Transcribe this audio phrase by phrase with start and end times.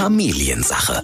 [0.00, 1.02] Familiensache.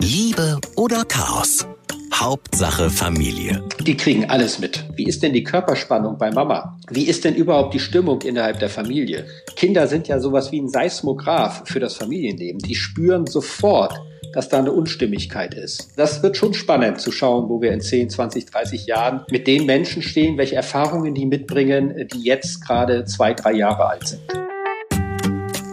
[0.00, 1.64] Liebe oder Chaos?
[2.12, 3.62] Hauptsache Familie.
[3.86, 4.84] Die kriegen alles mit.
[4.96, 6.76] Wie ist denn die Körperspannung bei Mama?
[6.90, 9.26] Wie ist denn überhaupt die Stimmung innerhalb der Familie?
[9.54, 12.58] Kinder sind ja sowas wie ein Seismograph für das Familienleben.
[12.58, 13.94] Die spüren sofort,
[14.34, 15.92] dass da eine Unstimmigkeit ist.
[15.94, 19.66] Das wird schon spannend zu schauen, wo wir in 10, 20, 30 Jahren mit den
[19.66, 24.22] Menschen stehen, welche Erfahrungen die mitbringen, die jetzt gerade zwei, drei Jahre alt sind.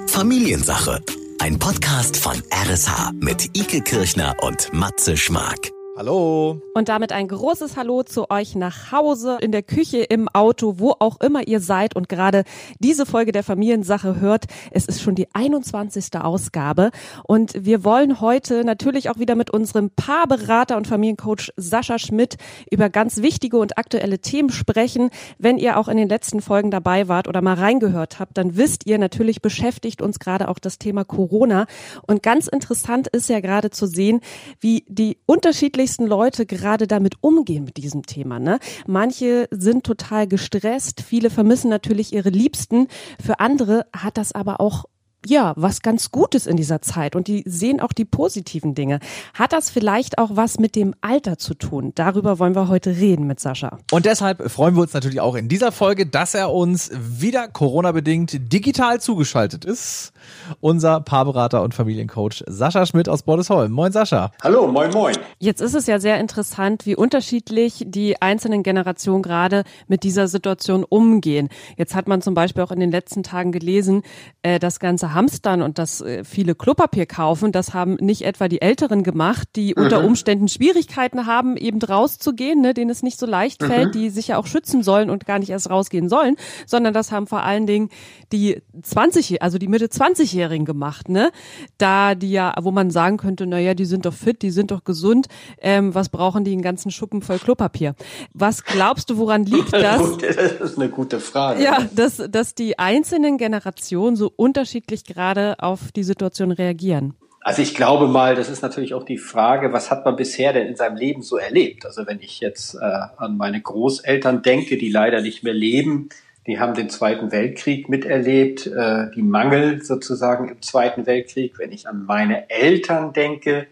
[0.05, 1.01] Familiensache.
[1.39, 5.71] Ein Podcast von RSH mit Ike Kirchner und Matze Schmark.
[5.99, 6.61] Hallo.
[6.75, 10.95] Und damit ein großes Hallo zu euch nach Hause, in der Küche, im Auto, wo
[10.97, 12.45] auch immer ihr seid und gerade
[12.79, 14.45] diese Folge der Familiensache hört.
[14.71, 16.15] Es ist schon die 21.
[16.15, 16.91] Ausgabe
[17.27, 22.37] und wir wollen heute natürlich auch wieder mit unserem Paarberater und Familiencoach Sascha Schmidt
[22.71, 25.09] über ganz wichtige und aktuelle Themen sprechen.
[25.37, 28.86] Wenn ihr auch in den letzten Folgen dabei wart oder mal reingehört habt, dann wisst
[28.86, 31.65] ihr, natürlich beschäftigt uns gerade auch das Thema Corona.
[32.08, 34.22] Und ganz interessant ist ja gerade zu sehen,
[34.61, 38.40] wie die unterschiedlichen unterschiedlichsten Leute gerade damit umgehen mit diesem Thema.
[38.40, 38.59] Ne?
[38.86, 42.88] Manche sind total gestresst, viele vermissen natürlich ihre Liebsten.
[43.23, 44.86] Für andere hat das aber auch
[45.25, 49.00] ja, was ganz Gutes in dieser Zeit und die sehen auch die positiven Dinge.
[49.34, 51.92] Hat das vielleicht auch was mit dem Alter zu tun?
[51.95, 53.80] Darüber wollen wir heute reden mit Sascha.
[53.92, 58.53] Und deshalb freuen wir uns natürlich auch in dieser Folge, dass er uns wieder Corona-bedingt
[58.53, 60.14] digital zugeschaltet ist.
[60.62, 63.73] Unser Paarberater und Familiencoach Sascha Schmidt aus Bordesholm.
[63.73, 64.31] Moin Sascha.
[64.42, 65.16] Hallo, moin moin.
[65.40, 70.86] Jetzt ist es ja sehr interessant, wie unterschiedlich die einzelnen Generationen gerade mit dieser Situation
[70.86, 71.50] umgehen.
[71.75, 74.03] Jetzt hat man zum Beispiel auch in den letzten Tagen gelesen,
[74.44, 78.62] äh, das ganze Hamstern und das äh, viele Klopapier kaufen, das haben nicht etwa die
[78.62, 79.84] Älteren gemacht, die mhm.
[79.84, 83.68] unter Umständen Schwierigkeiten haben, eben rauszugehen, ne, denen es nicht so leicht mhm.
[83.68, 87.12] fällt, die sich ja auch schützen sollen und gar nicht erst rausgehen sollen, sondern das
[87.12, 87.90] haben vor allen Dingen
[88.32, 91.32] die 20, also die Mitte 20-Jährigen gemacht, ne?
[91.78, 94.72] Da die ja, wo man sagen könnte, na ja, die sind doch fit, die sind
[94.72, 95.28] doch gesund,
[95.60, 97.96] ähm, was brauchen die einen ganzen Schuppen voll Klopapier?
[98.34, 100.18] Was glaubst du, woran liegt das?
[100.19, 101.64] Das ist eine gute Frage.
[101.64, 107.14] Ja, dass, dass die einzelnen Generationen so unterschiedlich eigentlich gerade auf die Situation reagieren?
[107.42, 110.68] Also ich glaube mal, das ist natürlich auch die Frage, was hat man bisher denn
[110.68, 111.86] in seinem Leben so erlebt?
[111.86, 112.80] Also wenn ich jetzt äh,
[113.18, 116.10] an meine Großeltern denke, die leider nicht mehr leben,
[116.48, 121.58] die haben den Zweiten Weltkrieg miterlebt, äh, die Mangel sozusagen im Zweiten Weltkrieg.
[121.58, 123.68] Wenn ich an meine Eltern denke,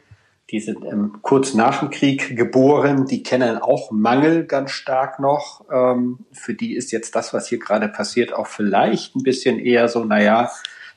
[0.50, 5.66] die sind ähm, kurz nach dem Krieg geboren, die kennen auch Mangel ganz stark noch.
[5.70, 9.90] Ähm, für die ist jetzt das, was hier gerade passiert, auch vielleicht ein bisschen eher
[9.90, 10.50] so, naja,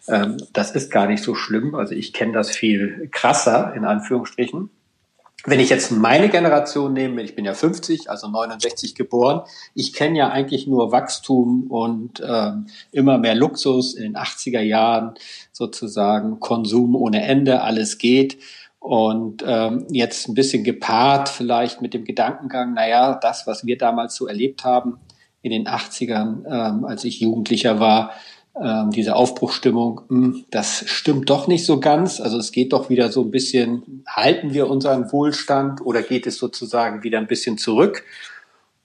[0.08, 1.74] ähm, das ist gar nicht so schlimm.
[1.74, 4.70] Also ich kenne das viel krasser, in Anführungsstrichen.
[5.46, 9.42] Wenn ich jetzt meine Generation nehme, ich bin ja 50, also 69 geboren,
[9.74, 15.14] ich kenne ja eigentlich nur Wachstum und ähm, immer mehr Luxus in den 80er Jahren
[15.52, 18.38] sozusagen, Konsum ohne Ende, alles geht.
[18.80, 24.16] Und ähm, jetzt ein bisschen gepaart vielleicht mit dem Gedankengang, naja, das, was wir damals
[24.16, 24.98] so erlebt haben
[25.42, 28.12] in den 80ern, ähm, als ich Jugendlicher war,
[28.62, 32.20] ähm, diese Aufbruchstimmung, mh, hm, das stimmt doch nicht so ganz.
[32.20, 36.36] Also es geht doch wieder so ein bisschen, halten wir unseren Wohlstand oder geht es
[36.36, 38.04] sozusagen wieder ein bisschen zurück?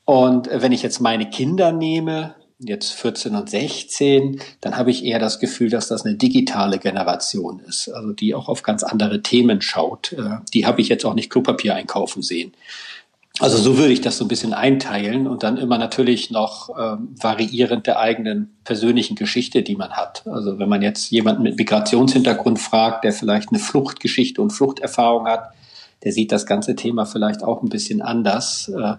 [0.05, 5.19] Und wenn ich jetzt meine Kinder nehme, jetzt 14 und 16, dann habe ich eher
[5.19, 9.61] das Gefühl, dass das eine digitale Generation ist, also die auch auf ganz andere Themen
[9.61, 10.13] schaut.
[10.13, 12.53] Äh, die habe ich jetzt auch nicht Klopapier einkaufen sehen.
[13.39, 17.15] Also so würde ich das so ein bisschen einteilen und dann immer natürlich noch ähm,
[17.19, 20.25] variierend der eigenen persönlichen Geschichte, die man hat.
[20.25, 25.49] Also wenn man jetzt jemanden mit Migrationshintergrund fragt, der vielleicht eine Fluchtgeschichte und Fluchterfahrung hat,
[26.03, 28.69] der sieht das ganze Thema vielleicht auch ein bisschen anders.
[28.69, 28.95] Äh,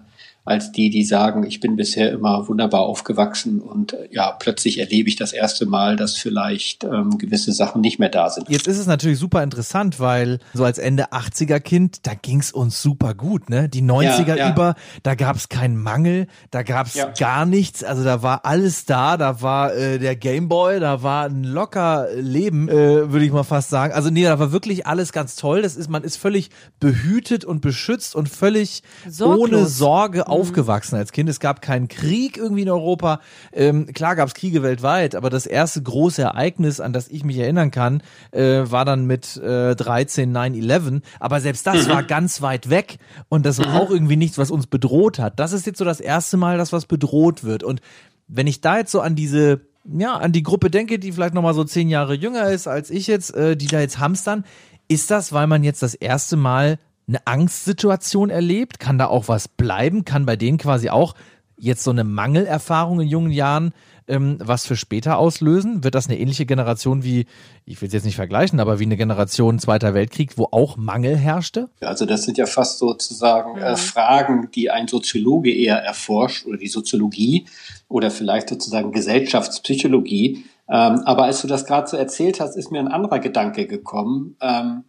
[0.46, 5.08] als die, die sagen, ich bin bisher immer wunderbar aufgewachsen und äh, ja, plötzlich erlebe
[5.08, 8.48] ich das erste Mal, dass vielleicht ähm, gewisse Sachen nicht mehr da sind.
[8.48, 12.80] Jetzt ist es natürlich super interessant, weil so als Ende 80er Kind, da ging's uns
[12.80, 13.68] super gut, ne?
[13.68, 14.52] Die 90er ja, ja.
[14.52, 17.12] über, da gab's keinen Mangel, da gab's ja.
[17.18, 21.42] gar nichts, also da war alles da, da war äh, der Gameboy, da war ein
[21.42, 23.92] locker Leben, äh, würde ich mal fast sagen.
[23.92, 25.62] Also nee, da war wirklich alles ganz toll.
[25.62, 29.40] Das ist, man ist völlig behütet und beschützt und völlig Sorglos.
[29.40, 30.28] ohne Sorge.
[30.36, 31.28] Aufgewachsen als Kind.
[31.28, 33.20] Es gab keinen Krieg irgendwie in Europa.
[33.52, 37.38] Ähm, klar gab es Kriege weltweit, aber das erste große Ereignis, an das ich mich
[37.38, 38.02] erinnern kann,
[38.32, 41.02] äh, war dann mit äh, 13 9-11.
[41.20, 41.90] Aber selbst das mhm.
[41.90, 42.98] war ganz weit weg
[43.28, 43.76] und das war mhm.
[43.76, 45.38] auch irgendwie nichts, was uns bedroht hat.
[45.38, 47.62] Das ist jetzt so das erste Mal, dass was bedroht wird.
[47.62, 47.80] Und
[48.28, 51.54] wenn ich da jetzt so an diese ja, an die Gruppe denke, die vielleicht nochmal
[51.54, 54.44] so zehn Jahre jünger ist als ich jetzt, äh, die da jetzt hamstern,
[54.88, 58.78] ist das, weil man jetzt das erste Mal eine Angstsituation erlebt?
[58.78, 60.04] Kann da auch was bleiben?
[60.04, 61.14] Kann bei denen quasi auch
[61.58, 63.72] jetzt so eine Mangelerfahrung in jungen Jahren
[64.08, 65.82] ähm, was für später auslösen?
[65.84, 67.26] Wird das eine ähnliche Generation wie,
[67.64, 71.16] ich will es jetzt nicht vergleichen, aber wie eine Generation Zweiter Weltkrieg, wo auch Mangel
[71.16, 71.68] herrschte?
[71.80, 76.68] Also das sind ja fast sozusagen äh, Fragen, die ein Soziologe eher erforscht oder die
[76.68, 77.46] Soziologie
[77.88, 80.44] oder vielleicht sozusagen Gesellschaftspsychologie.
[80.68, 84.36] Ähm, aber als du das gerade so erzählt hast, ist mir ein anderer Gedanke gekommen.
[84.40, 84.84] Ähm,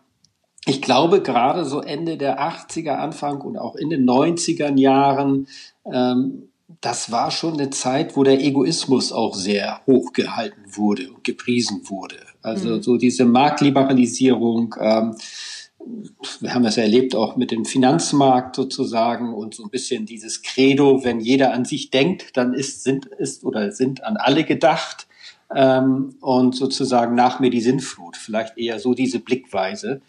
[0.67, 5.47] ich glaube, gerade so Ende der 80er, Anfang und auch in den 90er Jahren
[5.85, 6.49] ähm,
[6.81, 11.81] das war schon eine Zeit, wo der Egoismus auch sehr hoch gehalten wurde und gepriesen
[11.85, 12.17] wurde.
[12.41, 12.83] Also mhm.
[12.83, 15.15] so diese Marktliberalisierung, ähm,
[16.41, 20.41] wir haben das ja erlebt auch mit dem Finanzmarkt sozusagen und so ein bisschen dieses
[20.41, 25.07] Credo, wenn jeder an sich denkt, dann ist, sind, ist oder sind an alle gedacht
[25.55, 28.17] ähm, und sozusagen nach mir die Sinnflut.
[28.17, 30.01] Vielleicht eher so diese Blickweise.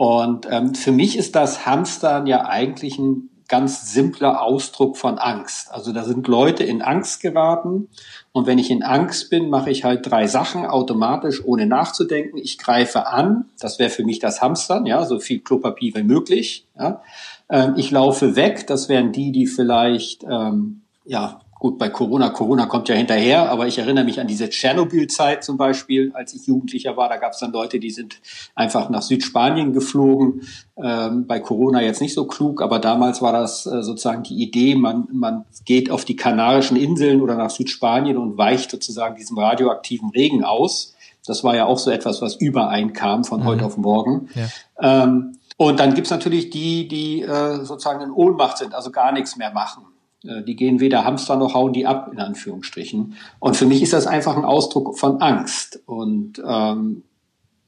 [0.00, 5.70] Und ähm, für mich ist das Hamstern ja eigentlich ein ganz simpler Ausdruck von Angst.
[5.70, 7.88] Also da sind Leute in Angst geraten
[8.32, 12.38] und wenn ich in Angst bin, mache ich halt drei Sachen automatisch, ohne nachzudenken.
[12.38, 16.64] Ich greife an, das wäre für mich das Hamstern, ja, so viel Klopapier wie möglich.
[16.78, 17.02] Ja.
[17.50, 22.64] Ähm, ich laufe weg, das wären die, die vielleicht ähm, ja Gut, bei Corona, Corona
[22.64, 26.96] kommt ja hinterher, aber ich erinnere mich an diese Tschernobyl-Zeit zum Beispiel, als ich Jugendlicher
[26.96, 27.10] war.
[27.10, 28.18] Da gab es dann Leute, die sind
[28.54, 30.40] einfach nach Südspanien geflogen.
[30.82, 34.74] Ähm, bei Corona jetzt nicht so klug, aber damals war das äh, sozusagen die Idee,
[34.74, 40.08] man, man geht auf die Kanarischen Inseln oder nach Südspanien und weicht sozusagen diesem radioaktiven
[40.08, 40.94] Regen aus.
[41.26, 43.44] Das war ja auch so etwas, was übereinkam von mhm.
[43.44, 44.30] heute auf morgen.
[44.34, 45.04] Ja.
[45.04, 49.36] Ähm, und dann gibt's natürlich die, die äh, sozusagen in Ohnmacht sind, also gar nichts
[49.36, 49.84] mehr machen.
[50.24, 53.14] Äh, die gehen weder Hamster noch hauen die ab, in Anführungsstrichen.
[53.38, 55.80] Und für mich ist das einfach ein Ausdruck von Angst.
[55.86, 57.02] Und ähm,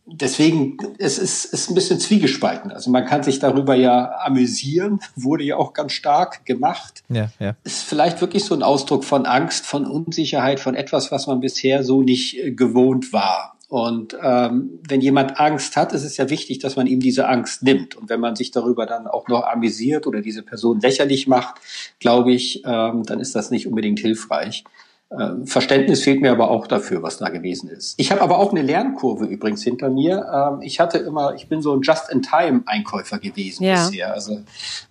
[0.07, 2.71] deswegen, es ist, ist ein bisschen zwiegespalten.
[2.71, 7.03] Also man kann sich darüber ja amüsieren, wurde ja auch ganz stark gemacht.
[7.09, 7.57] Ja, ja.
[7.65, 11.83] Ist vielleicht wirklich so ein Ausdruck von Angst, von Unsicherheit, von etwas, was man bisher
[11.83, 13.52] so nicht äh, gewohnt war.
[13.73, 17.63] Und ähm, wenn jemand Angst hat, ist es ja wichtig, dass man ihm diese Angst
[17.63, 17.95] nimmt.
[17.95, 21.55] Und wenn man sich darüber dann auch noch amüsiert oder diese Person lächerlich macht,
[21.99, 24.65] glaube ich, ähm, dann ist das nicht unbedingt hilfreich.
[25.19, 27.95] Ähm, Verständnis fehlt mir aber auch dafür, was da gewesen ist.
[27.99, 30.27] Ich habe aber auch eine Lernkurve übrigens hinter mir.
[30.33, 33.87] Ähm, ich hatte immer, ich bin so ein Just-in-Time-Einkäufer gewesen ja.
[33.87, 34.13] bisher.
[34.13, 34.41] Also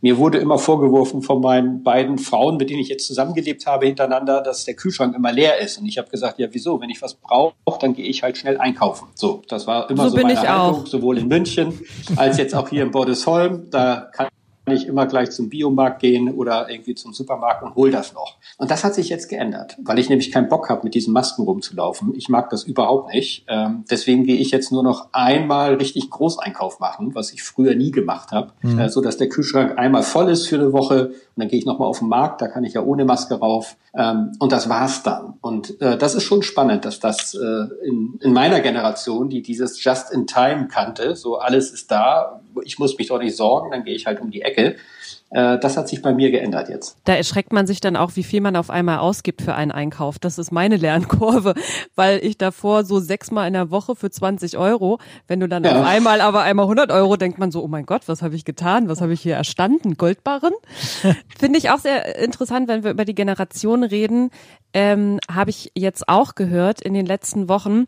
[0.02, 4.42] mir wurde immer vorgeworfen von meinen beiden Frauen, mit denen ich jetzt zusammengelebt habe, hintereinander,
[4.42, 5.80] dass der Kühlschrank immer leer ist.
[5.80, 6.80] Und ich habe gesagt, ja wieso?
[6.82, 9.08] Wenn ich was brauche, dann gehe ich halt schnell einkaufen.
[9.16, 10.88] So, das war immer so, so meine Haltung, auch.
[10.88, 11.80] sowohl in München
[12.16, 13.70] als jetzt auch hier in Bordesholm.
[13.72, 14.28] Da kann
[14.68, 18.38] ich immer gleich zum Biomarkt gehen oder irgendwie zum Supermarkt und hol das noch.
[18.58, 21.44] Und das hat sich jetzt geändert, weil ich nämlich keinen Bock habe, mit diesen Masken
[21.44, 22.14] rumzulaufen.
[22.16, 23.46] Ich mag das überhaupt nicht.
[23.48, 27.92] Ähm, deswegen gehe ich jetzt nur noch einmal richtig Großeinkauf machen, was ich früher nie
[27.92, 28.80] gemacht habe, mhm.
[28.80, 31.66] äh, so dass der Kühlschrank einmal voll ist für eine Woche und dann gehe ich
[31.66, 33.78] nochmal auf den Markt, da kann ich ja ohne Maske rauf.
[33.94, 35.36] Ähm, und das war's dann.
[35.42, 39.84] Und äh, das ist schon spannend, dass das äh, in, in meiner Generation, die dieses
[39.84, 44.06] Just-in-Time kannte, so alles ist da, ich muss mich doch nicht sorgen, dann gehe ich
[44.06, 44.51] halt um die Ecke.
[45.32, 46.98] Äh, das hat sich bei mir geändert jetzt.
[47.06, 50.20] Da erschreckt man sich dann auch, wie viel man auf einmal ausgibt für einen Einkauf.
[50.20, 51.54] Das ist meine Lernkurve,
[51.96, 55.80] weil ich davor so sechsmal in der Woche für 20 Euro, wenn du dann ja.
[55.80, 58.44] auf einmal aber einmal 100 Euro, denkt man so, oh mein Gott, was habe ich
[58.44, 58.90] getan?
[58.90, 59.96] Was habe ich hier erstanden?
[59.96, 60.54] Goldbarren?
[61.40, 64.32] Finde ich auch sehr interessant, wenn wir über die Generation reden,
[64.74, 67.86] ähm, habe ich jetzt auch gehört in den letzten Wochen,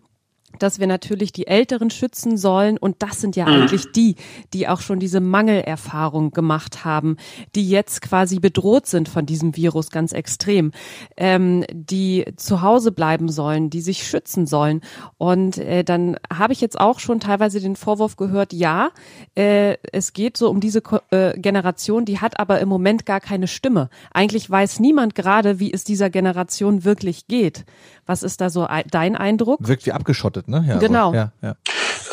[0.60, 2.78] dass wir natürlich die Älteren schützen sollen.
[2.78, 3.54] Und das sind ja mhm.
[3.54, 4.16] eigentlich die,
[4.54, 7.18] die auch schon diese Mangelerfahrung gemacht haben,
[7.56, 10.72] die jetzt quasi bedroht sind von diesem Virus ganz extrem,
[11.18, 14.82] ähm, die zu Hause bleiben sollen, die sich schützen sollen.
[15.18, 18.92] Und äh, dann habe ich jetzt auch schon teilweise den Vorwurf gehört, ja,
[19.36, 23.48] äh, es geht so um diese äh, Generation, die hat aber im Moment gar keine
[23.48, 23.90] Stimme.
[24.14, 27.66] Eigentlich weiß niemand gerade, wie es dieser Generation wirklich geht.
[28.06, 29.60] Was ist da so dein Eindruck?
[29.62, 30.64] Wirkt wie abgeschottet, ne?
[30.68, 31.12] Ja, genau.
[31.12, 31.56] So, ja, ja.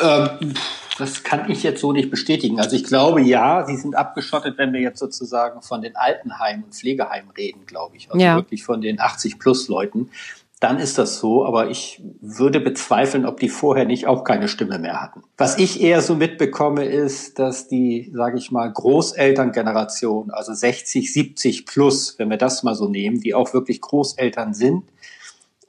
[0.01, 0.53] Ähm,
[0.97, 2.59] das kann ich jetzt so nicht bestätigen.
[2.59, 6.75] Also ich glaube, ja, sie sind abgeschottet, wenn wir jetzt sozusagen von den Altenheimen und
[6.75, 8.11] Pflegeheimen reden, glaube ich.
[8.11, 8.35] Also ja.
[8.35, 10.11] wirklich von den 80 plus Leuten.
[10.59, 14.77] Dann ist das so, aber ich würde bezweifeln, ob die vorher nicht auch keine Stimme
[14.77, 15.23] mehr hatten.
[15.35, 21.65] Was ich eher so mitbekomme, ist, dass die, sage ich mal, Großelterngeneration, also 60, 70
[21.65, 24.83] plus, wenn wir das mal so nehmen, die auch wirklich Großeltern sind,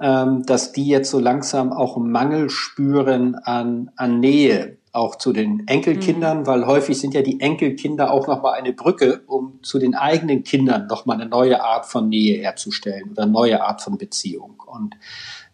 [0.01, 5.67] ähm, dass die jetzt so langsam auch Mangel spüren an, an Nähe, auch zu den
[5.69, 6.47] Enkelkindern, mhm.
[6.47, 10.87] weil häufig sind ja die Enkelkinder auch nochmal eine Brücke, um zu den eigenen Kindern
[10.87, 14.63] nochmal eine neue Art von Nähe herzustellen oder eine neue Art von Beziehung.
[14.67, 14.95] Und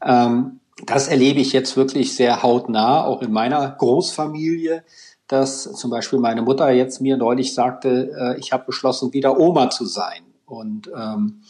[0.04, 4.84] ähm, das erlebe ich jetzt wirklich sehr hautnah, auch in meiner Großfamilie,
[5.28, 9.70] dass zum Beispiel meine Mutter jetzt mir neulich sagte, äh, ich habe beschlossen, wieder Oma
[9.70, 10.22] zu sein.
[10.46, 11.42] Und ähm,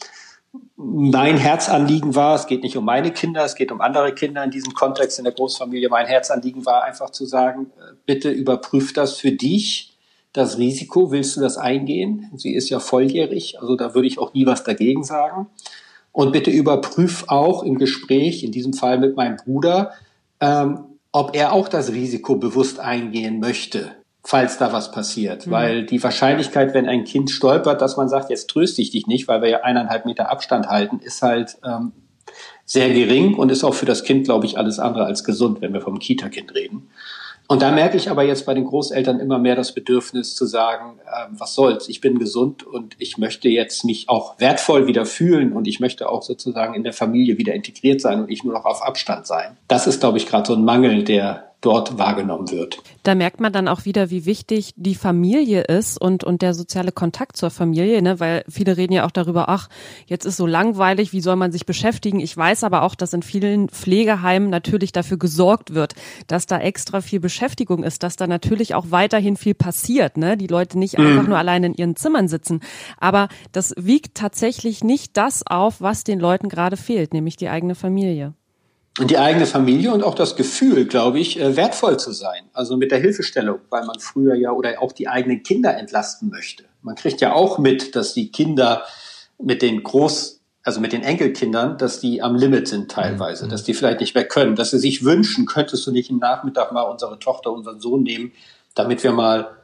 [0.80, 4.52] mein Herzanliegen war, es geht nicht um meine Kinder, es geht um andere Kinder in
[4.52, 5.88] diesem Kontext in der Großfamilie.
[5.88, 9.97] Mein Herzanliegen war einfach zu sagen, äh, bitte überprüf das für dich.
[10.32, 12.30] Das Risiko, willst du das eingehen?
[12.37, 15.49] Sie ist ja volljährig, also da würde ich auch nie was dagegen sagen.
[16.12, 19.92] Und bitte überprüf auch im Gespräch, in diesem Fall mit meinem Bruder,
[20.38, 25.46] ähm, ob er auch das Risiko bewusst eingehen möchte falls da was passiert.
[25.46, 25.50] Mhm.
[25.50, 29.28] Weil die Wahrscheinlichkeit, wenn ein Kind stolpert, dass man sagt, jetzt tröste ich dich nicht,
[29.28, 31.92] weil wir ja eineinhalb Meter Abstand halten, ist halt ähm,
[32.64, 35.72] sehr gering und ist auch für das Kind, glaube ich, alles andere als gesund, wenn
[35.72, 36.90] wir vom Kita-Kind reden.
[37.50, 40.98] Und da merke ich aber jetzt bei den Großeltern immer mehr das Bedürfnis zu sagen,
[41.06, 45.54] äh, was soll's, ich bin gesund und ich möchte jetzt mich auch wertvoll wieder fühlen
[45.54, 48.66] und ich möchte auch sozusagen in der Familie wieder integriert sein und nicht nur noch
[48.66, 49.56] auf Abstand sein.
[49.66, 52.83] Das ist, glaube ich, gerade so ein Mangel, der dort wahrgenommen wird.
[53.03, 56.93] Da merkt man dann auch wieder, wie wichtig die Familie ist und, und der soziale
[56.93, 58.21] Kontakt zur Familie, ne?
[58.21, 59.69] weil viele reden ja auch darüber, ach,
[60.07, 62.21] jetzt ist so langweilig, wie soll man sich beschäftigen?
[62.21, 65.95] Ich weiß aber auch, dass in vielen Pflegeheimen natürlich dafür gesorgt wird,
[66.29, 70.37] dass da extra viel Beschäftigung ist, dass da natürlich auch weiterhin viel passiert, ne?
[70.37, 71.07] die Leute nicht mhm.
[71.07, 72.61] einfach nur allein in ihren Zimmern sitzen.
[72.99, 77.75] Aber das wiegt tatsächlich nicht das auf, was den Leuten gerade fehlt, nämlich die eigene
[77.75, 78.35] Familie
[79.07, 82.45] die eigene Familie und auch das Gefühl, glaube ich, äh, wertvoll zu sein.
[82.52, 86.64] Also mit der Hilfestellung, weil man früher ja oder auch die eigenen Kinder entlasten möchte.
[86.83, 88.85] Man kriegt ja auch mit, dass die Kinder
[89.38, 93.50] mit den Groß, also mit den Enkelkindern, dass die am Limit sind teilweise, mhm.
[93.50, 96.73] dass die vielleicht nicht mehr können, dass sie sich wünschen, könntest du nicht im Nachmittag
[96.73, 98.33] mal unsere Tochter, unseren Sohn nehmen,
[98.75, 99.59] damit wir mal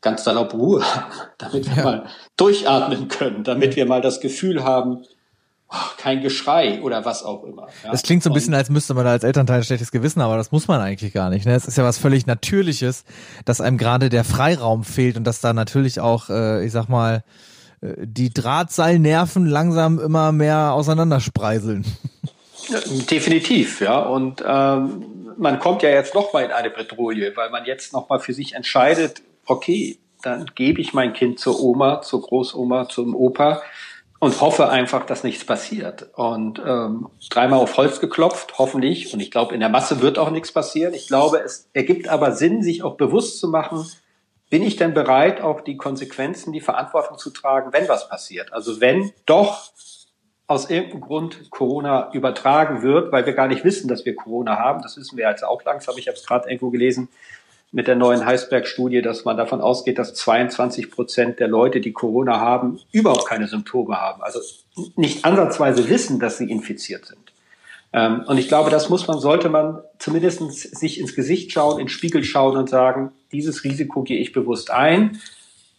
[0.00, 1.84] ganz salopp Ruhe haben, damit wir ja.
[1.84, 5.04] mal durchatmen können, damit wir mal das Gefühl haben,
[5.96, 7.68] kein Geschrei oder was auch immer.
[7.84, 7.90] Ja?
[7.90, 10.36] Das klingt so ein bisschen, als müsste man da als Elternteil ein schlechtes Gewissen, aber
[10.36, 11.46] das muss man eigentlich gar nicht.
[11.46, 11.54] Ne?
[11.54, 13.04] Es ist ja was völlig Natürliches,
[13.44, 17.24] dass einem gerade der Freiraum fehlt und dass da natürlich auch, äh, ich sag mal,
[17.80, 21.84] äh, die Drahtseilnerven langsam immer mehr auseinanderspreiseln.
[23.10, 24.00] Definitiv, ja.
[24.00, 28.08] Und ähm, man kommt ja jetzt noch mal in eine Bredouille, weil man jetzt noch
[28.08, 33.16] mal für sich entscheidet, okay, dann gebe ich mein Kind zur Oma, zur Großoma, zum
[33.16, 33.62] Opa
[34.22, 36.10] und hoffe einfach, dass nichts passiert.
[36.14, 39.12] Und ähm, dreimal auf Holz geklopft, hoffentlich.
[39.12, 40.94] Und ich glaube, in der Masse wird auch nichts passieren.
[40.94, 43.84] Ich glaube, es ergibt aber Sinn, sich auch bewusst zu machen,
[44.48, 48.52] bin ich denn bereit, auch die Konsequenzen, die Verantwortung zu tragen, wenn was passiert?
[48.52, 49.72] Also wenn doch
[50.46, 54.82] aus irgendeinem Grund Corona übertragen wird, weil wir gar nicht wissen, dass wir Corona haben.
[54.82, 55.98] Das wissen wir jetzt auch langsam.
[55.98, 57.08] Ich habe es gerade irgendwo gelesen
[57.72, 62.38] mit der neuen Heißberg-Studie, dass man davon ausgeht, dass 22 Prozent der Leute, die Corona
[62.38, 64.22] haben, überhaupt keine Symptome haben.
[64.22, 64.40] Also
[64.96, 67.32] nicht ansatzweise wissen, dass sie infiziert sind.
[67.94, 71.92] Ähm, und ich glaube, das muss man, sollte man zumindest sich ins Gesicht schauen, ins
[71.92, 75.18] Spiegel schauen und sagen, dieses Risiko gehe ich bewusst ein.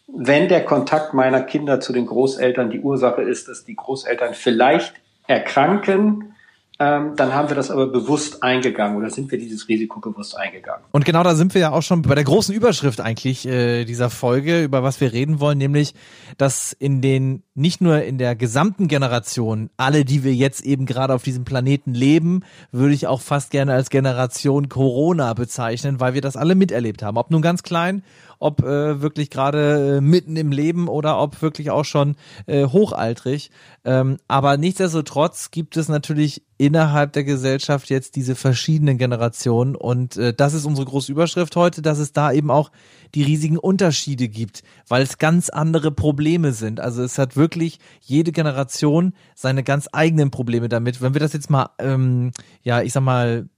[0.08, 4.94] Wenn der Kontakt meiner Kinder zu den Großeltern die Ursache ist, dass die Großeltern vielleicht
[5.26, 6.33] erkranken,
[6.80, 10.84] ähm, dann haben wir das aber bewusst eingegangen oder sind wir dieses Risiko bewusst eingegangen.
[10.90, 14.10] Und genau da sind wir ja auch schon bei der großen Überschrift eigentlich äh, dieser
[14.10, 15.94] Folge, über was wir reden wollen, nämlich,
[16.36, 21.14] dass in den, nicht nur in der gesamten Generation, alle, die wir jetzt eben gerade
[21.14, 22.42] auf diesem Planeten leben,
[22.72, 27.16] würde ich auch fast gerne als Generation Corona bezeichnen, weil wir das alle miterlebt haben.
[27.16, 28.02] Ob nun ganz klein
[28.44, 33.50] ob äh, wirklich gerade äh, mitten im Leben oder ob wirklich auch schon äh, hochaltrig.
[33.86, 40.34] Ähm, aber nichtsdestotrotz gibt es natürlich innerhalb der Gesellschaft jetzt diese verschiedenen Generationen und äh,
[40.34, 42.70] das ist unsere große Überschrift heute, dass es da eben auch
[43.14, 46.80] die riesigen Unterschiede gibt, weil es ganz andere Probleme sind.
[46.80, 47.43] Also es hat wirklich
[48.00, 51.00] jede Generation seine ganz eigenen Probleme damit.
[51.00, 52.32] Wenn wir das jetzt mal, ähm,
[52.62, 53.48] ja, ich sag mal,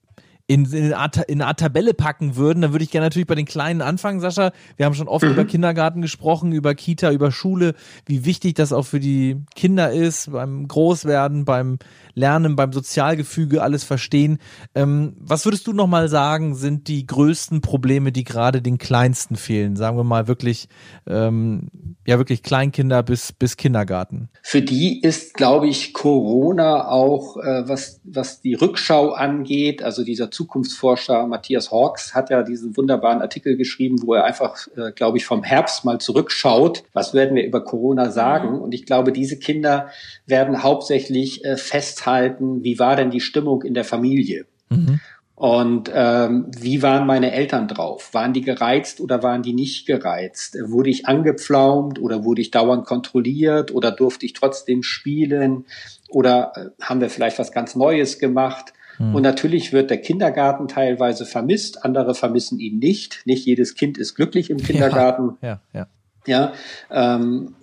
[0.48, 3.26] in, in, eine Art, in eine Art Tabelle packen würden, dann würde ich gerne natürlich
[3.26, 4.52] bei den Kleinen anfangen, Sascha.
[4.76, 5.32] Wir haben schon oft mhm.
[5.32, 7.74] über Kindergarten gesprochen, über Kita, über Schule,
[8.06, 11.78] wie wichtig das auch für die Kinder ist, beim Großwerden, beim
[12.14, 14.38] Lernen, beim Sozialgefüge, alles verstehen.
[14.74, 19.74] Ähm, was würdest du nochmal sagen, sind die größten Probleme, die gerade den Kleinsten fehlen?
[19.74, 20.68] Sagen wir mal wirklich,
[21.06, 21.68] ähm,
[22.06, 24.28] ja wirklich Kleinkinder bis, bis Kindergarten.
[24.42, 30.30] Für die ist, glaube ich, Corona auch, äh, was, was die Rückschau angeht, also dieser
[30.36, 35.24] Zukunftsforscher Matthias Hawks hat ja diesen wunderbaren Artikel geschrieben, wo er einfach, äh, glaube ich,
[35.24, 36.84] vom Herbst mal zurückschaut.
[36.92, 38.56] Was werden wir über Corona sagen?
[38.56, 38.60] Mhm.
[38.60, 39.88] Und ich glaube, diese Kinder
[40.26, 44.44] werden hauptsächlich äh, festhalten, wie war denn die Stimmung in der Familie?
[44.68, 45.00] Mhm.
[45.36, 48.14] Und ähm, wie waren meine Eltern drauf?
[48.14, 50.56] Waren die gereizt oder waren die nicht gereizt?
[50.66, 55.66] Wurde ich angepflaumt oder wurde ich dauernd kontrolliert oder durfte ich trotzdem spielen?
[56.08, 58.72] Oder äh, haben wir vielleicht was ganz Neues gemacht?
[58.98, 59.14] Hm.
[59.14, 63.22] Und natürlich wird der Kindergarten teilweise vermisst, andere vermissen ihn nicht.
[63.24, 65.36] Nicht jedes Kind ist glücklich im Kindergarten.
[65.42, 65.86] Ja, ja, ja.
[66.26, 66.52] Ja,
[66.90, 67.54] ähm,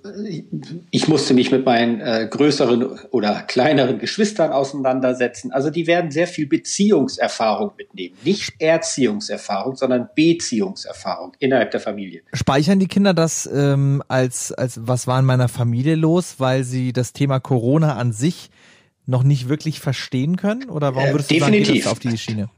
[0.89, 5.51] ich musste mich mit meinen äh, größeren oder kleineren Geschwistern auseinandersetzen.
[5.51, 8.15] Also die werden sehr viel Beziehungserfahrung mitnehmen.
[8.23, 12.21] Nicht Erziehungserfahrung, sondern Beziehungserfahrung innerhalb der Familie.
[12.33, 16.93] Speichern die Kinder das ähm, als, als was war in meiner Familie los, weil sie
[16.93, 18.49] das Thema Corona an sich
[19.05, 20.69] noch nicht wirklich verstehen können?
[20.69, 21.83] Oder warum würdest du Definitiv.
[21.83, 22.49] sagen, auf die Schiene?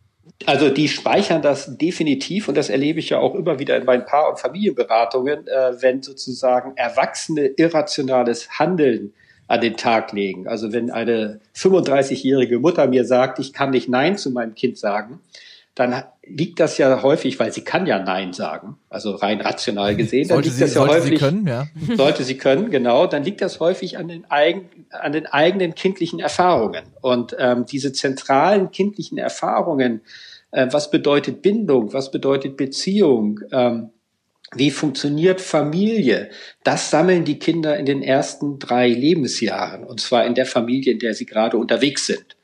[0.45, 4.05] Also die speichern das definitiv und das erlebe ich ja auch immer wieder in meinen
[4.05, 9.13] Paar- und Familienberatungen, äh, wenn sozusagen Erwachsene irrationales Handeln
[9.47, 10.47] an den Tag legen.
[10.47, 15.21] Also wenn eine 35-jährige Mutter mir sagt, ich kann nicht Nein zu meinem Kind sagen,
[15.73, 20.27] dann liegt das ja häufig, weil sie kann ja Nein sagen, also rein rational gesehen,
[20.27, 21.67] dann sollte liegt sie, das ja häufig, sie können, ja.
[21.95, 26.19] sollte sie können, genau, dann liegt das häufig an den, eigen, an den eigenen kindlichen
[26.19, 26.83] Erfahrungen.
[27.01, 30.01] Und ähm, diese zentralen kindlichen Erfahrungen,
[30.51, 33.89] äh, was bedeutet Bindung, was bedeutet Beziehung, ähm,
[34.53, 36.29] wie funktioniert Familie?
[36.63, 40.99] Das sammeln die Kinder in den ersten drei Lebensjahren, und zwar in der Familie, in
[40.99, 42.37] der sie gerade unterwegs sind.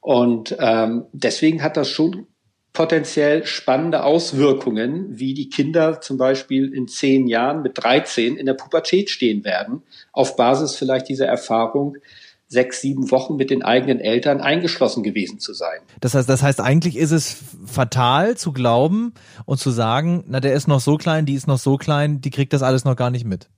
[0.00, 2.26] Und ähm, deswegen hat das schon
[2.74, 8.54] potenziell spannende Auswirkungen, wie die Kinder zum Beispiel in zehn Jahren mit 13 in der
[8.54, 11.96] Pubertät stehen werden, auf Basis vielleicht dieser Erfahrung,
[12.48, 15.80] sechs, sieben Wochen mit den eigenen Eltern eingeschlossen gewesen zu sein.
[16.00, 19.14] Das heißt, das heißt, eigentlich ist es fatal zu glauben
[19.46, 22.30] und zu sagen, na, der ist noch so klein, die ist noch so klein, die
[22.30, 23.48] kriegt das alles noch gar nicht mit.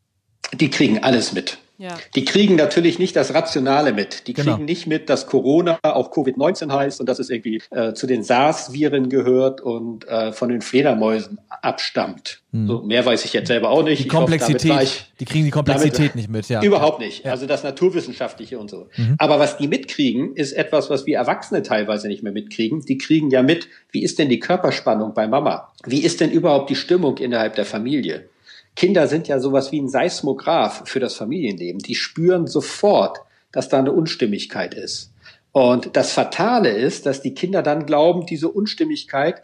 [0.54, 1.58] Die kriegen alles mit.
[1.78, 1.96] Ja.
[2.14, 4.26] Die kriegen natürlich nicht das Rationale mit.
[4.26, 4.64] Die kriegen genau.
[4.64, 9.10] nicht mit, dass Corona auch Covid-19 heißt und dass es irgendwie äh, zu den SARS-Viren
[9.10, 12.40] gehört und äh, von den Fledermäusen abstammt.
[12.52, 12.66] Hm.
[12.66, 14.04] So, mehr weiß ich jetzt selber auch nicht.
[14.04, 16.62] Die Komplexität, hoffe, ich, die kriegen die Komplexität nicht mit, ja.
[16.62, 17.24] Überhaupt nicht.
[17.24, 17.32] Ja.
[17.32, 18.88] Also das Naturwissenschaftliche und so.
[18.96, 19.16] Mhm.
[19.18, 22.80] Aber was die mitkriegen, ist etwas, was wir Erwachsene teilweise nicht mehr mitkriegen.
[22.80, 25.72] Die kriegen ja mit, wie ist denn die Körperspannung bei Mama?
[25.84, 28.28] Wie ist denn überhaupt die Stimmung innerhalb der Familie?
[28.76, 31.80] Kinder sind ja sowas wie ein Seismograph für das Familienleben.
[31.80, 33.18] Die spüren sofort,
[33.50, 35.12] dass da eine Unstimmigkeit ist.
[35.50, 39.42] Und das Fatale ist, dass die Kinder dann glauben, diese Unstimmigkeit,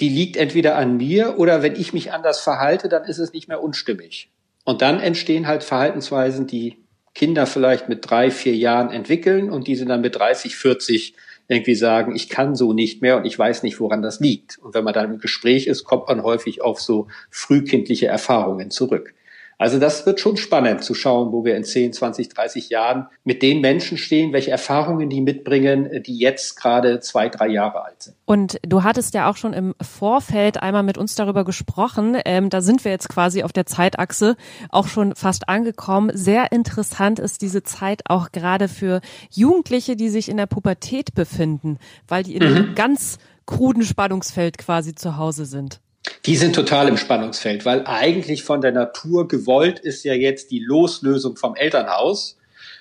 [0.00, 3.48] die liegt entweder an mir oder wenn ich mich anders verhalte, dann ist es nicht
[3.48, 4.30] mehr unstimmig.
[4.64, 6.78] Und dann entstehen halt Verhaltensweisen, die
[7.14, 11.14] Kinder vielleicht mit drei, vier Jahren entwickeln und die sind dann mit 30, 40
[11.48, 14.58] irgendwie sagen, ich kann so nicht mehr und ich weiß nicht, woran das liegt.
[14.58, 19.14] Und wenn man dann im Gespräch ist, kommt man häufig auf so frühkindliche Erfahrungen zurück.
[19.58, 23.42] Also das wird schon spannend zu schauen, wo wir in 10, 20, 30 Jahren mit
[23.42, 28.16] den Menschen stehen, welche Erfahrungen die mitbringen, die jetzt gerade zwei, drei Jahre alt sind.
[28.24, 32.16] Und du hattest ja auch schon im Vorfeld einmal mit uns darüber gesprochen.
[32.24, 34.36] Ähm, da sind wir jetzt quasi auf der Zeitachse
[34.70, 36.12] auch schon fast angekommen.
[36.14, 41.78] Sehr interessant ist diese Zeit auch gerade für Jugendliche, die sich in der Pubertät befinden,
[42.06, 42.56] weil die in mhm.
[42.56, 45.80] einem ganz kruden Spannungsfeld quasi zu Hause sind.
[46.26, 50.60] Die sind total im Spannungsfeld, weil eigentlich von der Natur gewollt ist ja jetzt die
[50.60, 52.38] Loslösung vom Elternhaus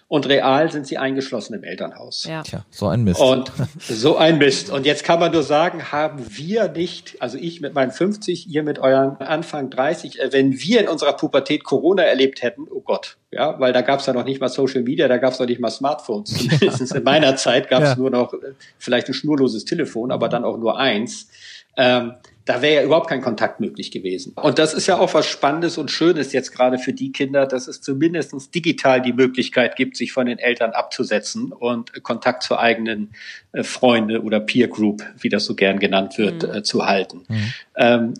[0.10, 2.24] und real sind sie eingeschlossen im Elternhaus.
[2.24, 2.42] Ja.
[2.42, 3.20] Tja, so ein Mist.
[3.20, 3.52] Und
[3.90, 4.70] so ein Mist.
[4.70, 8.64] Und jetzt kann man nur sagen, haben wir nicht, also ich mit meinen 50, ihr
[8.64, 13.18] mit euren Anfang 30, äh, wenn wir in unserer Pubertät Corona erlebt hätten, oh Gott,
[13.32, 15.48] ja, weil da gab es ja noch nicht mal Social Media, da gab es noch
[15.48, 16.34] nicht mal Smartphones.
[16.34, 17.96] Zumindest in meiner Zeit gab es ja.
[17.98, 21.28] nur noch äh, vielleicht ein schnurloses Telefon, aber dann auch nur eins.
[21.76, 22.14] Ähm,
[22.48, 24.34] da wäre ja überhaupt kein Kontakt möglich gewesen.
[24.36, 27.68] Und das ist ja auch was Spannendes und Schönes jetzt gerade für die Kinder, dass
[27.68, 33.12] es zumindest digital die Möglichkeit gibt, sich von den Eltern abzusetzen und Kontakt zur eigenen
[33.52, 36.56] äh, Freunde oder Peer Group, wie das so gern genannt wird, mhm.
[36.56, 37.26] äh, zu halten.
[37.28, 37.54] Mhm.
[37.76, 38.14] Ähm,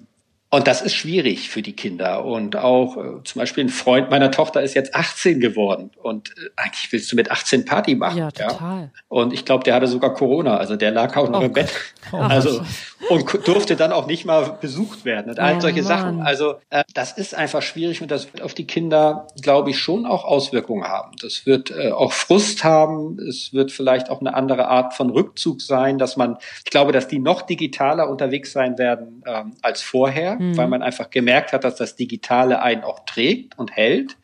[0.50, 2.24] und das ist schwierig für die Kinder.
[2.24, 5.92] Und auch äh, zum Beispiel ein Freund meiner Tochter ist jetzt 18 geworden.
[6.02, 8.18] Und äh, eigentlich willst du mit 18 Party machen.
[8.18, 8.84] Ja, total.
[8.84, 8.90] Ja?
[9.10, 10.56] Und ich glaube, der hatte sogar Corona.
[10.56, 11.70] Also der lag auch noch oh im Bett.
[12.14, 12.62] Oh, also
[13.10, 15.88] und durfte dann auch nicht mal besucht werden und all oh, solche Mann.
[15.88, 16.22] Sachen.
[16.22, 20.06] Also äh, das ist einfach schwierig und das wird auf die Kinder, glaube ich, schon
[20.06, 21.12] auch Auswirkungen haben.
[21.22, 23.20] Das wird äh, auch Frust haben.
[23.20, 27.10] Es wird vielleicht auch eine andere Art von Rückzug sein, dass man, ich glaube, dass
[27.10, 30.58] die noch digitaler unterwegs sein werden ähm, als vorher mhm.
[30.58, 34.18] weil man einfach gemerkt hat, dass das Digitale einen auch trägt und hält.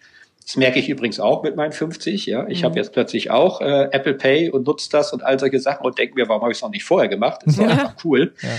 [0.46, 2.26] Das merke ich übrigens auch mit meinen 50.
[2.26, 2.66] Ja, ich mhm.
[2.66, 5.98] habe jetzt plötzlich auch äh, Apple Pay und nutze das und all solche Sachen und
[5.98, 7.42] denke mir, warum habe ich es noch nicht vorher gemacht?
[7.46, 7.68] Das ist ja.
[7.68, 8.34] einfach cool.
[8.42, 8.50] Ja.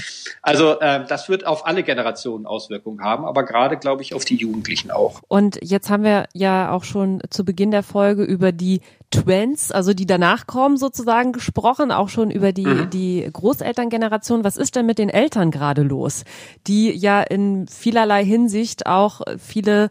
[0.43, 4.37] Also äh, das wird auf alle Generationen Auswirkungen haben, aber gerade glaube ich auf die
[4.37, 5.21] Jugendlichen auch.
[5.29, 9.95] Und jetzt haben wir ja auch schon zu Beginn der Folge über die Trends, also
[9.95, 12.91] die danach kommen sozusagen gesprochen, auch schon über die mhm.
[12.91, 14.43] die Großelterngeneration.
[14.45, 16.25] Was ist denn mit den Eltern gerade los,
[16.67, 19.91] die ja in vielerlei Hinsicht auch viele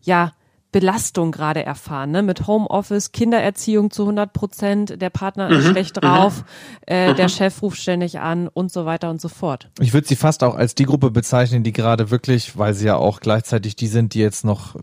[0.00, 0.32] ja
[0.72, 2.22] Belastung gerade erfahren, ne?
[2.22, 5.70] Mit Homeoffice, Kindererziehung zu 100 Prozent, der Partner ist mhm.
[5.70, 6.44] schlecht drauf, mhm.
[6.86, 7.30] äh, der mhm.
[7.30, 9.68] Chef ruft ständig an und so weiter und so fort.
[9.80, 12.96] Ich würde sie fast auch als die Gruppe bezeichnen, die gerade wirklich, weil sie ja
[12.96, 14.76] auch gleichzeitig die sind, die jetzt noch,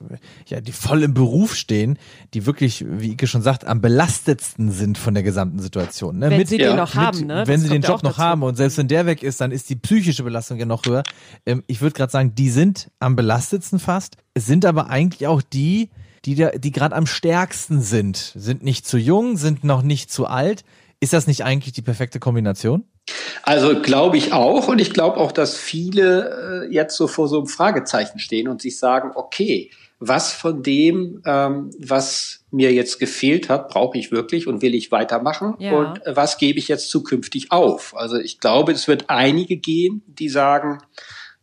[0.45, 1.97] ja, die voll im Beruf stehen,
[2.35, 6.19] die wirklich, wie Ike schon sagt, am belastetsten sind von der gesamten Situation.
[6.19, 6.29] Ne?
[6.29, 7.43] Wenn mit, sie ja, den noch haben, ne?
[7.47, 8.23] Wenn das sie den Job noch dazu.
[8.23, 11.01] haben und selbst wenn der weg ist, dann ist die psychische Belastung ja noch höher.
[11.47, 14.17] Ähm, ich würde gerade sagen, die sind am belastetsten fast.
[14.39, 15.89] Es sind aber eigentlich auch die,
[16.23, 18.31] die, die gerade am stärksten sind.
[18.37, 20.63] Sind nicht zu jung, sind noch nicht zu alt.
[21.01, 22.85] Ist das nicht eigentlich die perfekte Kombination?
[23.43, 27.39] Also glaube ich auch und ich glaube auch, dass viele äh, jetzt so vor so
[27.39, 33.49] einem Fragezeichen stehen und sich sagen, okay, was von dem, ähm, was mir jetzt gefehlt
[33.49, 35.73] hat, brauche ich wirklich und will ich weitermachen ja.
[35.73, 37.93] und was gebe ich jetzt zukünftig auf?
[37.93, 40.77] Also ich glaube, es wird einige gehen, die sagen,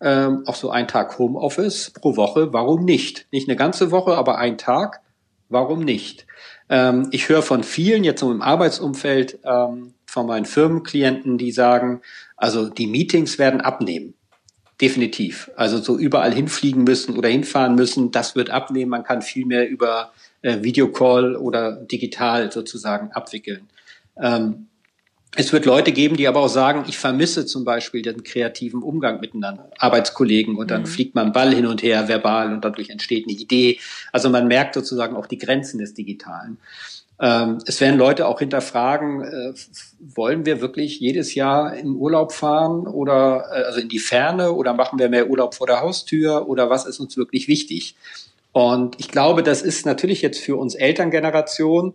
[0.00, 3.26] ähm, auch so ein Tag Homeoffice pro Woche, warum nicht?
[3.32, 5.00] Nicht eine ganze Woche, aber ein Tag,
[5.48, 6.26] warum nicht?
[6.68, 12.02] Ähm, ich höre von vielen jetzt so im Arbeitsumfeld ähm, von meinen Firmenklienten, die sagen,
[12.36, 14.14] also die Meetings werden abnehmen.
[14.80, 15.50] Definitiv.
[15.56, 18.90] Also so überall hinfliegen müssen oder hinfahren müssen, das wird abnehmen.
[18.90, 23.68] Man kann viel mehr über äh, Videocall oder digital sozusagen abwickeln.
[24.20, 24.68] Ähm,
[25.34, 29.20] es wird Leute geben, die aber auch sagen, ich vermisse zum Beispiel den kreativen Umgang
[29.20, 30.86] miteinander, Arbeitskollegen und dann mhm.
[30.86, 33.78] fliegt man Ball hin und her verbal und dadurch entsteht eine Idee.
[34.12, 36.58] Also man merkt sozusagen auch die Grenzen des Digitalen.
[37.18, 39.52] Ähm, es werden Leute auch hinterfragen, äh,
[40.00, 44.74] wollen wir wirklich jedes Jahr in Urlaub fahren oder äh, also in die Ferne oder
[44.74, 47.96] machen wir mehr Urlaub vor der Haustür oder was ist uns wirklich wichtig?
[48.52, 51.94] Und ich glaube, das ist natürlich jetzt für uns Elterngeneration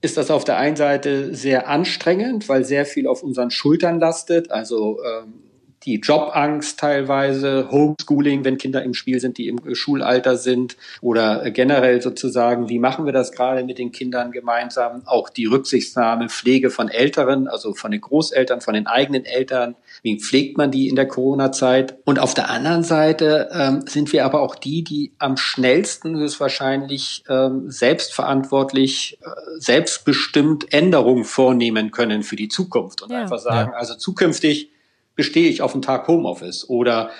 [0.00, 4.50] ist das auf der einen Seite sehr anstrengend, weil sehr viel auf unseren Schultern lastet.
[4.50, 5.45] Also ähm,
[5.84, 12.02] die Jobangst teilweise, Homeschooling, wenn Kinder im Spiel sind, die im Schulalter sind oder generell
[12.02, 15.02] sozusagen, wie machen wir das gerade mit den Kindern gemeinsam?
[15.06, 19.76] Auch die Rücksichtsnahme, Pflege von Älteren, also von den Großeltern, von den eigenen Eltern.
[20.02, 21.98] Wie pflegt man die in der Corona-Zeit?
[22.04, 27.22] Und auf der anderen Seite ähm, sind wir aber auch die, die am schnellsten höchstwahrscheinlich
[27.28, 33.22] ähm, selbstverantwortlich, äh, selbstbestimmt Änderungen vornehmen können für die Zukunft und ja.
[33.22, 33.78] einfach sagen, ja.
[33.78, 34.70] also zukünftig
[35.16, 36.68] bestehe ich auf einen Tag Homeoffice.
[36.68, 37.10] Oder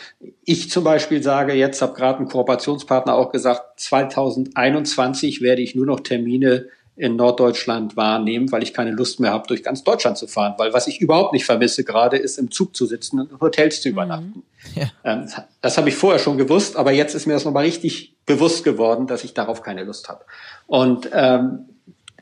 [0.45, 5.87] ich zum Beispiel sage jetzt, habe gerade ein Kooperationspartner auch gesagt, 2021 werde ich nur
[5.87, 10.27] noch Termine in Norddeutschland wahrnehmen, weil ich keine Lust mehr habe, durch ganz Deutschland zu
[10.27, 10.55] fahren.
[10.57, 13.83] Weil was ich überhaupt nicht vermisse gerade, ist im Zug zu sitzen und in Hotels
[13.83, 13.93] zu mhm.
[13.93, 14.43] übernachten.
[14.75, 14.81] Mhm.
[14.81, 14.91] Ja.
[15.05, 15.29] Ähm,
[15.61, 19.07] das habe ich vorher schon gewusst, aber jetzt ist mir das nochmal richtig bewusst geworden,
[19.07, 20.25] dass ich darauf keine Lust habe.
[20.67, 21.67] Und ähm,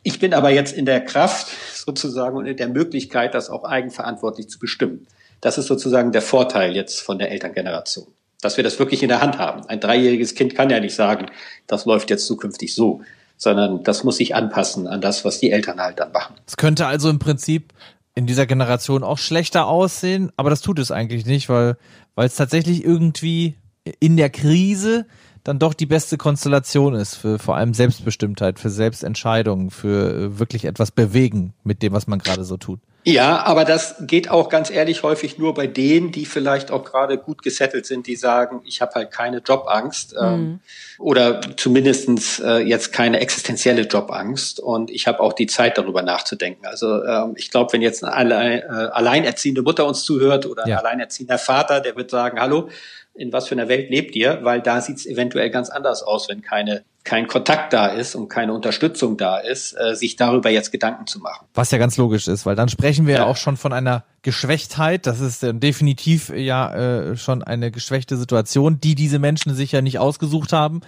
[0.02, 4.48] ich bin aber jetzt in der Kraft sozusagen und in der Möglichkeit, das auch eigenverantwortlich
[4.48, 5.06] zu bestimmen.
[5.40, 8.06] Das ist sozusagen der Vorteil jetzt von der Elterngeneration,
[8.40, 9.66] dass wir das wirklich in der Hand haben.
[9.66, 11.26] Ein dreijähriges Kind kann ja nicht sagen,
[11.66, 13.02] das läuft jetzt zukünftig so,
[13.36, 16.34] sondern das muss sich anpassen an das, was die Eltern halt dann machen.
[16.46, 17.72] Es könnte also im Prinzip
[18.14, 21.76] in dieser Generation auch schlechter aussehen, aber das tut es eigentlich nicht, weil
[22.14, 23.56] weil es tatsächlich irgendwie
[24.00, 25.06] in der Krise
[25.42, 30.90] dann doch die beste Konstellation ist für vor allem Selbstbestimmtheit, für Selbstentscheidungen, für wirklich etwas
[30.90, 32.80] bewegen mit dem, was man gerade so tut.
[33.06, 37.18] Ja, aber das geht auch ganz ehrlich häufig nur bei denen, die vielleicht auch gerade
[37.18, 40.60] gut gesettelt sind, die sagen, ich habe halt keine Jobangst ähm, mhm.
[40.98, 46.64] oder zumindestens äh, jetzt keine existenzielle Jobangst und ich habe auch die Zeit darüber nachzudenken.
[46.64, 50.78] Also ähm, ich glaube, wenn jetzt eine allein, äh, alleinerziehende Mutter uns zuhört oder ja.
[50.78, 52.70] ein alleinerziehender Vater, der wird sagen, hallo,
[53.14, 54.40] in was für einer Welt lebt ihr?
[54.42, 58.28] Weil da sieht es eventuell ganz anders aus, wenn keine kein Kontakt da ist und
[58.28, 61.46] keine Unterstützung da ist, äh, sich darüber jetzt Gedanken zu machen.
[61.52, 65.06] Was ja ganz logisch ist, weil dann sprechen wir ja auch schon von einer Geschwächtheit.
[65.06, 69.98] Das ist definitiv ja äh, schon eine geschwächte Situation, die diese Menschen sich ja nicht
[69.98, 70.80] ausgesucht haben,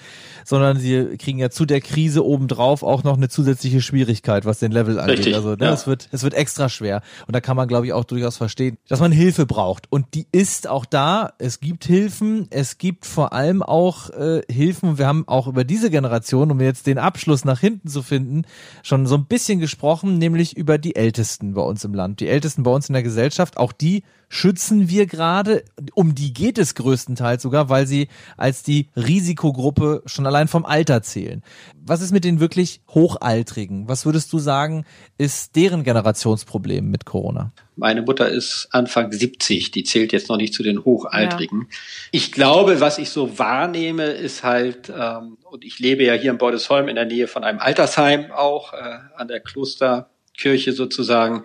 [0.45, 4.73] sondern sie kriegen ja zu der Krise obendrauf auch noch eine zusätzliche Schwierigkeit, was den
[4.73, 5.19] Level angeht.
[5.19, 5.73] Richtig, also ne, ja.
[5.73, 8.79] es wird es wird extra schwer und da kann man glaube ich auch durchaus verstehen,
[8.89, 11.33] dass man Hilfe braucht und die ist auch da.
[11.39, 14.97] Es gibt Hilfen, es gibt vor allem auch äh, Hilfen.
[14.97, 18.43] Wir haben auch über diese Generation, um jetzt den Abschluss nach hinten zu finden,
[18.83, 22.21] schon so ein bisschen gesprochen, nämlich über die Ältesten bei uns im Land.
[22.21, 23.26] Die Ältesten bei uns in der Gesellschaft,
[23.57, 25.65] auch die schützen wir gerade.
[25.95, 31.03] Um die geht es größtenteils sogar, weil sie als die Risikogruppe schon allein vom Alter
[31.03, 31.43] zählen.
[31.81, 33.89] Was ist mit den wirklich Hochaltrigen?
[33.89, 34.85] Was würdest du sagen,
[35.19, 37.53] ist deren Generationsproblem mit Corona?
[37.77, 41.69] Meine Mutter ist Anfang 70, die zählt jetzt noch nicht zu den Hochaltrigen.
[41.71, 41.79] Ja.
[42.11, 46.39] Ich glaube, was ich so wahrnehme, ist halt, ähm, und ich lebe ja hier in
[46.39, 51.45] Bordesholm in der Nähe von einem Altersheim auch, äh, an der Klosterkirche sozusagen,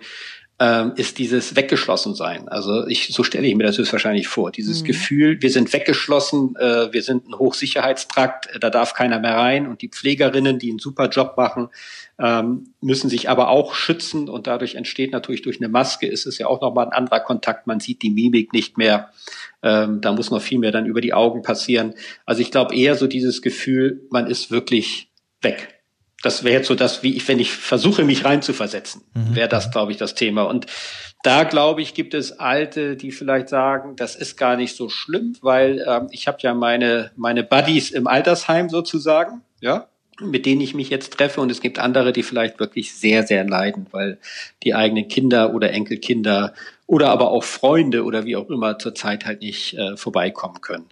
[0.62, 2.48] ähm, ist dieses weggeschlossen sein.
[2.48, 4.52] Also ich, so stelle ich mir das höchstwahrscheinlich vor.
[4.52, 4.86] Dieses mhm.
[4.86, 9.82] Gefühl, wir sind weggeschlossen, äh, wir sind ein Hochsicherheitstrakt, da darf keiner mehr rein und
[9.82, 11.68] die Pflegerinnen, die einen super Job machen,
[12.20, 16.38] ähm, müssen sich aber auch schützen und dadurch entsteht natürlich durch eine Maske ist es
[16.38, 17.66] ja auch nochmal ein anderer Kontakt.
[17.66, 19.10] Man sieht die Mimik nicht mehr.
[19.64, 21.94] Ähm, da muss noch viel mehr dann über die Augen passieren.
[22.24, 25.81] Also ich glaube eher so dieses Gefühl, man ist wirklich weg
[26.22, 29.34] das wäre jetzt so das, wie ich, wenn ich versuche, mich reinzuversetzen, mhm.
[29.34, 30.44] wäre das, glaube ich, das Thema.
[30.44, 30.66] Und
[31.22, 35.36] da, glaube ich, gibt es Alte, die vielleicht sagen, das ist gar nicht so schlimm,
[35.40, 39.88] weil ähm, ich habe ja meine, meine Buddies im Altersheim sozusagen, ja,
[40.20, 41.40] mit denen ich mich jetzt treffe.
[41.40, 44.18] Und es gibt andere, die vielleicht wirklich sehr, sehr leiden, weil
[44.62, 46.54] die eigenen Kinder oder Enkelkinder
[46.86, 50.86] oder aber auch Freunde oder wie auch immer zurzeit halt nicht äh, vorbeikommen können.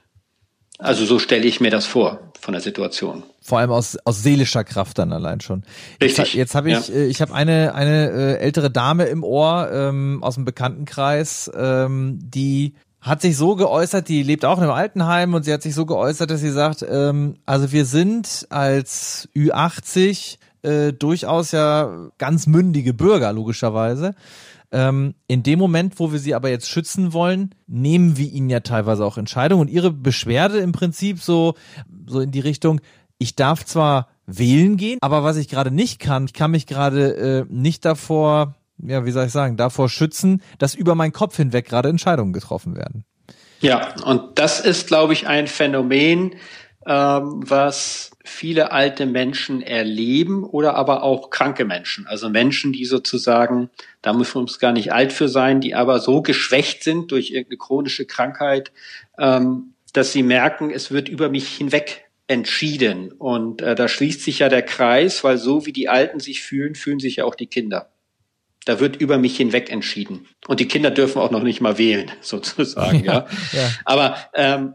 [0.81, 3.23] Also so stelle ich mir das vor von der Situation.
[3.43, 5.63] Vor allem aus, aus seelischer Kraft dann allein schon.
[6.03, 6.19] Richtig.
[6.19, 6.95] Jetzt, jetzt habe ich, ja.
[6.95, 12.19] Äh, ich habe eine, eine äh, ältere Dame im Ohr ähm, aus dem Bekanntenkreis, ähm,
[12.23, 15.75] die hat sich so geäußert, die lebt auch in einem Altenheim und sie hat sich
[15.75, 22.47] so geäußert, dass sie sagt, ähm, also wir sind als Ü80 äh, durchaus ja ganz
[22.47, 24.15] mündige Bürger, logischerweise.
[24.73, 28.61] Ähm, in dem Moment, wo wir sie aber jetzt schützen wollen, nehmen wir ihnen ja
[28.61, 29.63] teilweise auch Entscheidungen.
[29.63, 31.55] Und ihre Beschwerde im Prinzip so,
[32.07, 32.81] so in die Richtung,
[33.19, 37.17] ich darf zwar wählen gehen, aber was ich gerade nicht kann, ich kann mich gerade
[37.17, 41.67] äh, nicht davor, ja, wie soll ich sagen, davor schützen, dass über meinen Kopf hinweg
[41.67, 43.05] gerade Entscheidungen getroffen werden.
[43.61, 46.35] Ja, und das ist, glaube ich, ein Phänomen,
[46.87, 52.07] ähm, was viele alte Menschen erleben oder aber auch kranke Menschen.
[52.07, 53.71] Also Menschen, die sozusagen,
[54.03, 57.59] da muss man gar nicht alt für sein, die aber so geschwächt sind durch irgendeine
[57.59, 58.73] chronische Krankheit,
[59.19, 63.13] ähm, dass sie merken, es wird über mich hinweg entschieden.
[63.13, 66.77] Und äh, da schließt sich ja der Kreis, weil so wie die Alten sich fühlen,
[66.77, 67.91] fühlen sich ja auch die Kinder.
[68.65, 70.29] Da wird über mich hinweg entschieden.
[70.47, 73.05] Und die Kinder dürfen auch noch nicht mal wählen, sozusagen.
[73.05, 73.59] ja, ja.
[73.59, 73.71] ja.
[73.85, 74.75] Aber ähm,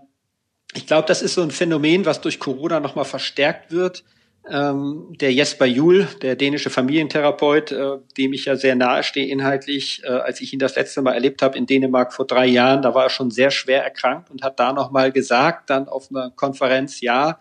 [0.76, 4.04] ich glaube, das ist so ein Phänomen, was durch Corona nochmal verstärkt wird.
[4.48, 10.04] Ähm, der Jesper Juhl, der dänische Familientherapeut, äh, dem ich ja sehr nahe stehe inhaltlich,
[10.04, 12.94] äh, als ich ihn das letzte Mal erlebt habe in Dänemark vor drei Jahren, da
[12.94, 17.02] war er schon sehr schwer erkrankt und hat da nochmal gesagt, dann auf einer Konferenz,
[17.02, 17.40] ja,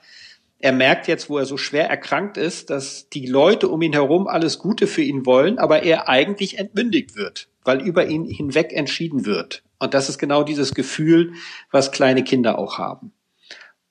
[0.59, 4.27] er merkt jetzt, wo er so schwer erkrankt ist, dass die Leute um ihn herum
[4.27, 9.27] alles Gute für ihn wollen, aber er eigentlich entmündigt wird, weil über ihn hinweg entschieden
[9.27, 9.63] wird.
[9.79, 11.35] Und das ist genau dieses Gefühl,
[11.71, 13.13] was kleine Kinder auch haben.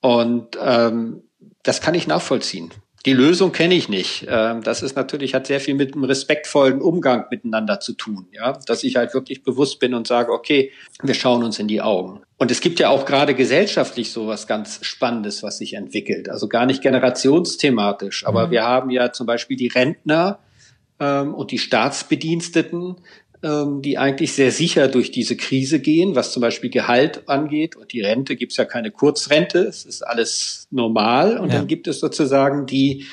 [0.04, 1.24] Und ähm,
[1.64, 2.72] das kann ich nachvollziehen.
[3.06, 4.28] Die Lösung kenne ich nicht.
[4.30, 8.60] Ähm, das ist natürlich, hat sehr viel mit einem respektvollen Umgang miteinander zu tun, ja,
[8.66, 12.22] dass ich halt wirklich bewusst bin und sage, okay, wir schauen uns in die Augen.
[12.38, 16.28] Und es gibt ja auch gerade gesellschaftlich so was ganz Spannendes, was sich entwickelt.
[16.30, 18.52] Also gar nicht generationsthematisch, aber mhm.
[18.52, 20.40] wir haben ja zum Beispiel die Rentner
[21.00, 22.98] ähm, und die Staatsbediensteten,
[23.44, 27.76] die eigentlich sehr sicher durch diese Krise gehen, was zum Beispiel Gehalt angeht.
[27.76, 31.38] Und die Rente gibt's ja keine Kurzrente, es ist alles normal.
[31.38, 31.56] Und ja.
[31.58, 33.06] dann gibt es sozusagen die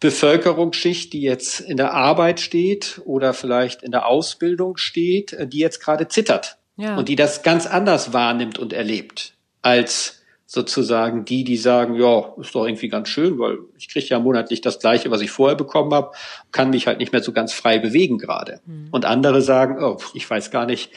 [0.00, 5.58] Bevölkerungsschicht, die jetzt in der Arbeit steht oder vielleicht in der Ausbildung steht, äh, die
[5.58, 6.96] jetzt gerade zittert ja.
[6.96, 10.19] und die das ganz anders wahrnimmt und erlebt als
[10.52, 14.60] sozusagen die, die sagen, ja, ist doch irgendwie ganz schön, weil ich kriege ja monatlich
[14.60, 16.10] das gleiche, was ich vorher bekommen habe,
[16.50, 18.60] kann mich halt nicht mehr so ganz frei bewegen gerade.
[18.66, 18.88] Mhm.
[18.90, 20.90] Und andere sagen, oh, ich weiß gar nicht,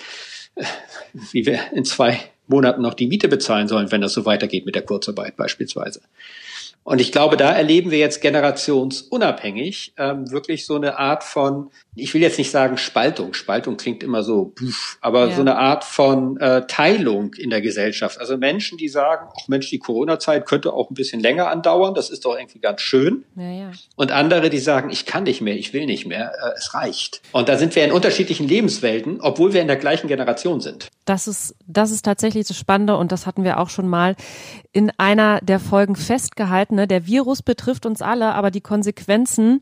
[1.32, 4.74] wie wir in zwei Monaten noch die Miete bezahlen sollen, wenn das so weitergeht mit
[4.74, 6.02] der Kurzarbeit beispielsweise.
[6.84, 12.14] Und ich glaube, da erleben wir jetzt generationsunabhängig ähm, wirklich so eine Art von, ich
[12.14, 15.36] will jetzt nicht sagen Spaltung, Spaltung klingt immer so, pff, aber ja.
[15.36, 18.20] so eine Art von äh, Teilung in der Gesellschaft.
[18.20, 22.10] Also Menschen, die sagen, ach Mensch, die Corona-Zeit könnte auch ein bisschen länger andauern, das
[22.10, 23.24] ist doch irgendwie ganz schön.
[23.36, 23.72] Ja, ja.
[23.96, 27.22] Und andere, die sagen, ich kann nicht mehr, ich will nicht mehr, äh, es reicht.
[27.32, 30.90] Und da sind wir in unterschiedlichen Lebenswelten, obwohl wir in der gleichen Generation sind.
[31.06, 34.16] Das ist, das ist tatsächlich das Spannende und das hatten wir auch schon mal
[34.72, 36.76] in einer der Folgen festgehalten.
[36.76, 36.88] Ne?
[36.88, 39.62] Der Virus betrifft uns alle, aber die Konsequenzen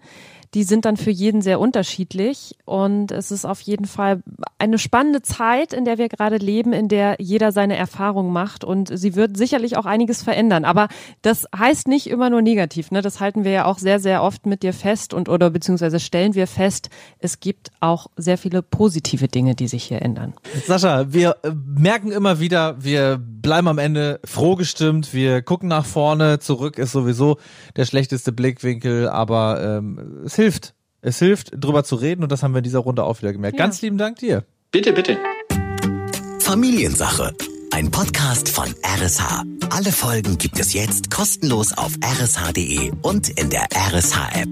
[0.53, 2.57] die sind dann für jeden sehr unterschiedlich.
[2.65, 4.21] Und es ist auf jeden Fall
[4.57, 8.63] eine spannende Zeit, in der wir gerade leben, in der jeder seine Erfahrung macht.
[8.63, 10.65] Und sie wird sicherlich auch einiges verändern.
[10.65, 10.89] Aber
[11.21, 12.91] das heißt nicht immer nur negativ.
[12.91, 13.01] Ne?
[13.01, 16.35] Das halten wir ja auch sehr, sehr oft mit dir fest und oder beziehungsweise stellen
[16.35, 20.33] wir fest, es gibt auch sehr viele positive Dinge, die sich hier ändern.
[20.65, 25.13] Sascha, wir äh, merken immer wieder, wir bleiben am Ende froh gestimmt.
[25.13, 26.39] Wir gucken nach vorne.
[26.39, 27.37] Zurück ist sowieso
[27.75, 30.73] der schlechteste Blickwinkel, aber ähm, es hilft.
[31.01, 33.57] Es hilft, drüber zu reden und das haben wir in dieser Runde auch wieder gemerkt.
[33.57, 33.65] Ja.
[33.65, 34.43] Ganz lieben Dank dir.
[34.71, 35.17] Bitte, bitte.
[36.39, 37.33] Familiensache.
[37.71, 39.43] Ein Podcast von RSH.
[39.69, 44.49] Alle Folgen gibt es jetzt kostenlos auf rsh.de und in der RSH-App.